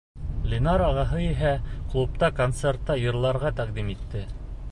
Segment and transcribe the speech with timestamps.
[0.53, 1.51] Линар ағаһы иһә
[1.91, 4.27] клубта концертта йырларға тәҡдим итте.